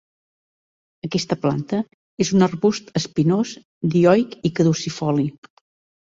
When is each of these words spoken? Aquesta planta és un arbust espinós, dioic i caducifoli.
Aquesta 1.07 1.35
planta 1.41 1.81
és 2.25 2.31
un 2.37 2.45
arbust 2.45 2.89
espinós, 3.01 3.51
dioic 3.97 4.33
i 4.51 4.53
caducifoli. 4.61 5.27